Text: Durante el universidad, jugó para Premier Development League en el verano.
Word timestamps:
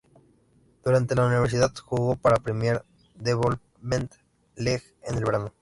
Durante 0.83 1.13
el 1.13 1.19
universidad, 1.19 1.71
jugó 1.85 2.15
para 2.15 2.37
Premier 2.41 2.83
Development 3.13 4.11
League 4.55 4.83
en 5.03 5.17
el 5.19 5.23
verano. 5.23 5.49